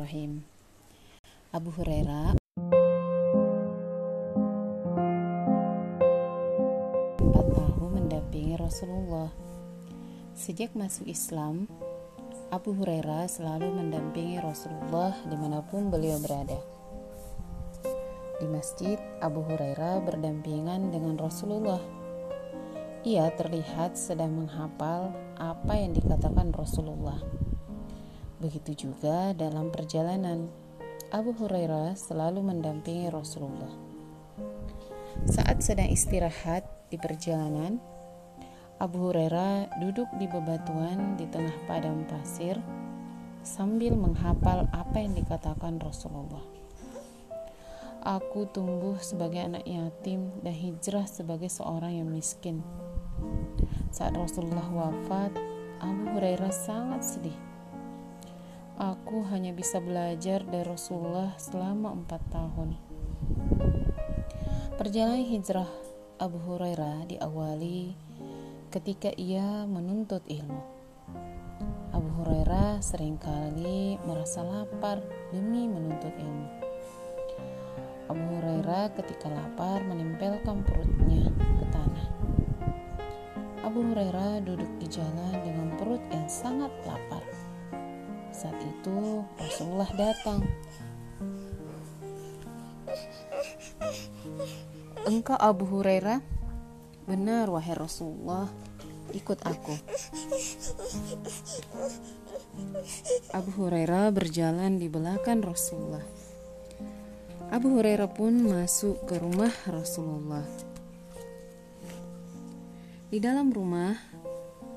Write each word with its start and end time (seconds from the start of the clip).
Bismillahirrahmanirrahim. 0.00 0.48
Abu 1.52 1.68
Hurairah 1.76 2.32
empat 7.20 7.46
tahun 7.52 7.90
mendampingi 8.00 8.56
Rasulullah. 8.56 9.28
Sejak 10.32 10.72
masuk 10.72 11.04
Islam, 11.04 11.68
Abu 12.48 12.72
Hurairah 12.80 13.28
selalu 13.28 13.68
mendampingi 13.76 14.40
Rasulullah 14.40 15.12
di 15.28 15.36
mana 15.36 15.60
pun 15.68 15.92
beliau 15.92 16.16
berada. 16.16 16.56
Di 18.40 18.48
masjid, 18.48 18.96
Abu 19.20 19.44
Hurairah 19.44 20.00
berdampingan 20.00 20.96
dengan 20.96 21.20
Rasulullah. 21.20 21.84
Ia 23.04 23.28
terlihat 23.36 24.00
sedang 24.00 24.32
menghafal 24.32 25.12
apa 25.36 25.76
yang 25.76 25.92
dikatakan 25.92 26.56
Rasulullah. 26.56 27.20
Begitu 28.40 28.88
juga 28.88 29.36
dalam 29.36 29.68
perjalanan, 29.68 30.48
Abu 31.12 31.36
Hurairah 31.36 31.92
selalu 31.92 32.40
mendampingi 32.40 33.12
Rasulullah. 33.12 33.68
Saat 35.28 35.60
sedang 35.60 35.92
istirahat 35.92 36.64
di 36.88 36.96
perjalanan, 36.96 37.76
Abu 38.80 39.12
Hurairah 39.12 39.76
duduk 39.84 40.08
di 40.16 40.24
bebatuan 40.24 41.20
di 41.20 41.28
tengah 41.28 41.52
padang 41.68 42.08
pasir 42.08 42.56
sambil 43.44 43.92
menghafal 43.92 44.64
apa 44.72 44.96
yang 44.96 45.12
dikatakan 45.12 45.76
Rasulullah. 45.76 46.40
Aku 48.00 48.48
tumbuh 48.56 48.96
sebagai 49.04 49.44
anak 49.44 49.68
yatim 49.68 50.32
dan 50.40 50.56
hijrah 50.56 51.04
sebagai 51.04 51.52
seorang 51.52 52.00
yang 52.00 52.08
miskin. 52.08 52.64
Saat 53.92 54.16
Rasulullah 54.16 54.64
wafat, 54.72 55.36
Abu 55.84 56.16
Hurairah 56.16 56.48
sangat 56.48 57.04
sedih 57.04 57.49
Aku 58.80 59.28
hanya 59.28 59.52
bisa 59.52 59.76
belajar 59.76 60.40
dari 60.40 60.64
Rasulullah 60.64 61.36
selama 61.36 61.92
empat 61.92 62.32
tahun. 62.32 62.80
Perjalanan 64.80 65.20
hijrah 65.20 65.68
Abu 66.16 66.40
Hurairah 66.40 67.04
diawali 67.12 67.92
ketika 68.72 69.12
ia 69.20 69.68
menuntut 69.68 70.24
ilmu. 70.24 70.64
Abu 71.92 72.08
Hurairah 72.24 72.80
sering 72.80 73.20
kali 73.20 74.00
merasa 74.08 74.40
lapar 74.48 75.04
demi 75.28 75.68
menuntut 75.68 76.16
ilmu. 76.16 76.48
Abu 78.08 78.24
Hurairah 78.32 78.96
ketika 78.96 79.28
lapar 79.28 79.84
menempelkan 79.84 80.64
perutnya 80.64 81.28
ke 81.36 81.64
tanah. 81.68 82.08
Abu 83.60 83.84
Hurairah 83.92 84.40
duduk 84.40 84.72
di 84.80 84.88
jalan 84.88 85.36
dengan 85.44 85.68
perut 85.76 86.00
yang 86.08 86.24
sangat 86.32 86.72
lapar. 86.88 87.39
Saat 88.40 88.56
itu 88.56 89.20
Rasulullah 89.36 89.90
datang. 89.92 90.40
Engkau 95.04 95.36
Abu 95.36 95.68
Hurairah? 95.68 96.24
Benar 97.04 97.52
wahai 97.52 97.76
Rasulullah, 97.76 98.48
ikut 99.12 99.44
aku. 99.44 99.76
Abu 103.36 103.50
Hurairah 103.60 104.08
berjalan 104.08 104.80
di 104.80 104.88
belakang 104.88 105.44
Rasulullah. 105.44 106.04
Abu 107.52 107.76
Hurairah 107.76 108.08
pun 108.08 108.40
masuk 108.40 109.04
ke 109.04 109.20
rumah 109.20 109.52
Rasulullah. 109.68 110.48
Di 113.12 113.20
dalam 113.20 113.52
rumah, 113.52 114.00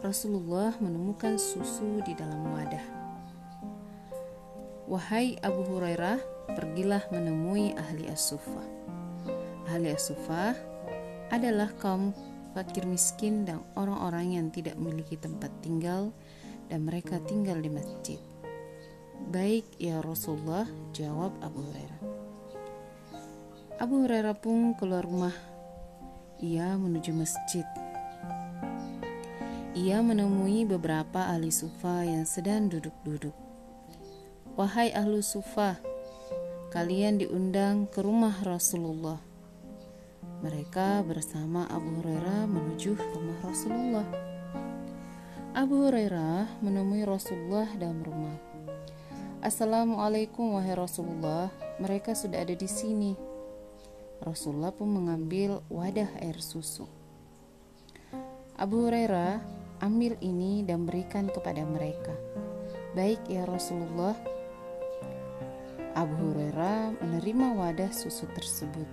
Rasulullah 0.00 0.72
menemukan 0.80 1.36
susu 1.36 2.00
di 2.08 2.16
dalam 2.16 2.40
wadah. 2.56 2.99
Wahai 4.90 5.38
Abu 5.46 5.62
Hurairah, 5.70 6.18
pergilah 6.50 7.06
menemui 7.14 7.78
ahli 7.78 8.10
as-sufah. 8.10 8.66
Ahli 9.70 9.94
as-sufah 9.94 10.50
adalah 11.30 11.70
kaum 11.78 12.10
fakir 12.58 12.90
miskin 12.90 13.46
dan 13.46 13.62
orang-orang 13.78 14.34
yang 14.34 14.46
tidak 14.50 14.74
memiliki 14.74 15.14
tempat 15.14 15.54
tinggal 15.62 16.10
dan 16.66 16.82
mereka 16.82 17.22
tinggal 17.22 17.62
di 17.62 17.70
masjid. 17.70 18.18
Baik 19.30 19.62
ya 19.78 20.02
Rasulullah, 20.02 20.66
jawab 20.90 21.38
Abu 21.38 21.62
Hurairah. 21.70 22.00
Abu 23.78 23.94
Hurairah 24.02 24.34
pun 24.42 24.74
keluar 24.74 25.06
rumah. 25.06 25.38
Ia 26.42 26.74
menuju 26.74 27.14
masjid. 27.14 27.62
Ia 29.78 30.02
menemui 30.02 30.66
beberapa 30.66 31.30
ahli 31.30 31.54
sufa 31.54 32.02
yang 32.02 32.26
sedang 32.26 32.66
duduk-duduk. 32.66 33.49
Wahai 34.60 34.92
ahlu 34.92 35.24
sufah, 35.24 35.80
kalian 36.68 37.16
diundang 37.16 37.88
ke 37.88 38.04
rumah 38.04 38.44
Rasulullah. 38.44 39.16
Mereka 40.44 41.00
bersama 41.08 41.64
Abu 41.72 41.88
Hurairah 41.96 42.44
menuju 42.44 42.92
rumah 42.92 43.40
Rasulullah. 43.40 44.04
Abu 45.56 45.88
Hurairah 45.88 46.60
menemui 46.60 47.08
Rasulullah 47.08 47.72
dalam 47.72 48.04
rumah. 48.04 48.36
Assalamualaikum 49.40 50.52
wahai 50.52 50.76
Rasulullah, 50.76 51.48
mereka 51.80 52.12
sudah 52.12 52.44
ada 52.44 52.52
di 52.52 52.68
sini. 52.68 53.16
Rasulullah 54.20 54.76
pun 54.76 54.92
mengambil 54.92 55.64
wadah 55.72 56.20
air 56.20 56.36
susu. 56.36 56.84
Abu 58.60 58.92
Hurairah 58.92 59.40
ambil 59.80 60.20
ini 60.20 60.60
dan 60.68 60.84
berikan 60.84 61.32
kepada 61.32 61.64
mereka. 61.64 62.12
Baik 62.92 63.24
ya 63.24 63.48
Rasulullah, 63.48 64.12
Abu 66.00 66.32
Hurairah 66.32 66.96
menerima 66.96 67.60
wadah 67.60 67.92
susu 67.92 68.24
tersebut. 68.32 68.88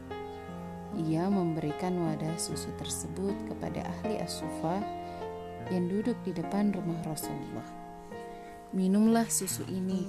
Ia 1.07 1.31
memberikan 1.31 1.95
wadah 2.03 2.35
susu 2.35 2.67
tersebut 2.75 3.31
kepada 3.47 3.79
ahli 3.87 4.19
as-sufa 4.19 4.83
yang 5.71 5.87
duduk 5.87 6.19
di 6.27 6.35
depan 6.35 6.75
rumah 6.75 6.99
Rasulullah. 7.07 7.63
Minumlah 8.75 9.23
susu 9.31 9.63
ini. 9.71 10.03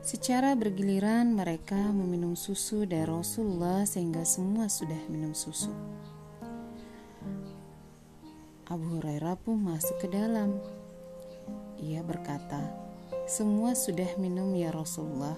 Secara 0.00 0.56
bergiliran 0.56 1.36
mereka 1.36 1.76
meminum 1.92 2.32
susu 2.40 2.88
dari 2.88 3.04
Rasulullah 3.04 3.84
sehingga 3.84 4.24
semua 4.24 4.72
sudah 4.72 5.12
minum 5.12 5.36
susu. 5.36 5.76
Abu 8.64 8.96
Hurairah 8.96 9.36
pun 9.44 9.60
masuk 9.60 10.00
ke 10.00 10.08
dalam. 10.08 10.56
Ia 11.84 12.00
berkata, 12.00 12.83
semua 13.24 13.72
sudah 13.72 14.20
minum 14.20 14.52
ya 14.52 14.68
Rasulullah. 14.68 15.36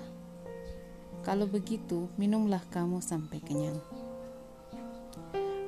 Kalau 1.22 1.46
begitu, 1.46 2.10
minumlah 2.18 2.58
kamu 2.74 2.98
sampai 2.98 3.38
kenyang. 3.38 3.78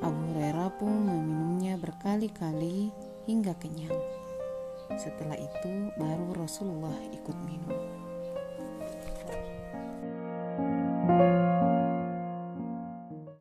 Abu 0.03 0.23
Hurairah 0.35 0.71
pun 0.83 0.91
meminumnya 0.91 1.79
berkali-kali 1.79 2.91
hingga 3.31 3.55
kenyang. 3.63 3.95
Setelah 4.99 5.39
itu, 5.39 5.95
baru 5.95 6.35
Rasulullah 6.35 6.99
ikut 7.15 7.39
minum. 7.47 7.88